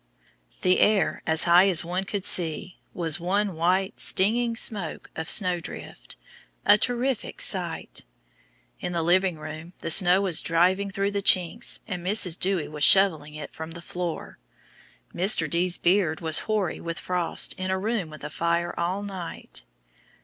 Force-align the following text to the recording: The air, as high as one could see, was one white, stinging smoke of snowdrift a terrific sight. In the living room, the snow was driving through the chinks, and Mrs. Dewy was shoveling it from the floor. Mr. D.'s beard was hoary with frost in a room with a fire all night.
The 0.63 0.79
air, 0.79 1.21
as 1.27 1.43
high 1.43 1.69
as 1.69 1.85
one 1.85 2.05
could 2.05 2.25
see, 2.25 2.79
was 2.91 3.19
one 3.19 3.55
white, 3.55 3.99
stinging 3.99 4.55
smoke 4.55 5.11
of 5.15 5.29
snowdrift 5.29 6.15
a 6.65 6.75
terrific 6.75 7.39
sight. 7.39 8.01
In 8.79 8.93
the 8.93 9.03
living 9.03 9.37
room, 9.37 9.73
the 9.81 9.91
snow 9.91 10.21
was 10.21 10.41
driving 10.41 10.89
through 10.89 11.11
the 11.11 11.21
chinks, 11.21 11.81
and 11.85 12.03
Mrs. 12.03 12.39
Dewy 12.39 12.67
was 12.67 12.83
shoveling 12.83 13.35
it 13.35 13.53
from 13.53 13.69
the 13.69 13.79
floor. 13.79 14.39
Mr. 15.13 15.47
D.'s 15.47 15.77
beard 15.77 16.19
was 16.19 16.39
hoary 16.49 16.79
with 16.79 16.97
frost 16.97 17.53
in 17.59 17.69
a 17.69 17.77
room 17.77 18.09
with 18.09 18.23
a 18.23 18.31
fire 18.31 18.73
all 18.79 19.03
night. 19.03 19.61